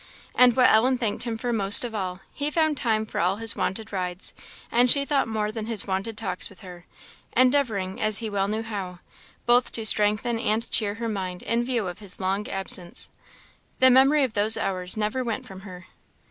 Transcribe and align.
And 0.33 0.55
what 0.55 0.71
Ellen 0.71 0.97
thanked 0.97 1.25
him 1.25 1.37
for 1.37 1.53
most 1.53 1.85
of 1.85 1.93
all, 1.93 2.21
he 2.33 2.49
found 2.49 2.75
time 2.75 3.05
for 3.05 3.19
all 3.19 3.35
his 3.35 3.55
wonted 3.55 3.93
rides, 3.93 4.33
and 4.71 4.89
she 4.89 5.05
thought 5.05 5.27
more 5.27 5.51
than 5.51 5.67
his 5.67 5.85
wonted 5.85 6.17
talks 6.17 6.49
with 6.49 6.61
her; 6.61 6.87
endeavouring, 7.37 8.01
as 8.01 8.17
he 8.17 8.27
well 8.27 8.47
knew 8.47 8.63
how, 8.63 8.97
both 9.45 9.71
to 9.73 9.85
strengthen 9.85 10.39
and 10.39 10.71
cheer 10.71 10.95
her 10.95 11.07
mind 11.07 11.43
in 11.43 11.63
view 11.63 11.85
of 11.85 11.99
his 11.99 12.19
long 12.19 12.47
absence. 12.49 13.11
The 13.77 13.91
memory 13.91 14.23
of 14.23 14.33
those 14.33 14.57
hours 14.57 14.97
never 14.97 15.23
went 15.23 15.45
from 15.45 15.59
her. 15.59 15.85